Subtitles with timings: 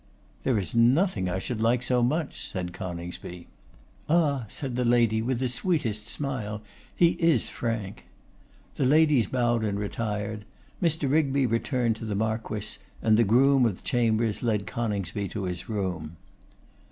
[0.43, 3.45] 'There is nothing I should like so much,' said Coningsby.
[4.09, 6.63] 'Ah!' said the lady, with the sweetest smile,
[6.95, 8.05] 'he is frank.'
[8.77, 10.43] The ladies bowed and retired;
[10.81, 11.07] Mr.
[11.07, 15.69] Rigby returned to the Marquess, and the groom of the chambers led Coningsby to his
[15.69, 16.17] room.